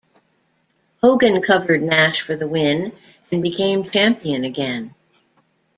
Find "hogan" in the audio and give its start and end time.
1.03-1.43